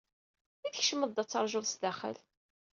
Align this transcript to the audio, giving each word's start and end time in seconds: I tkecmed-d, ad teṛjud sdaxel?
I 0.67 0.69
tkecmed-d, 0.69 1.17
ad 1.21 1.27
teṛjud 1.29 1.65
sdaxel? 1.69 2.17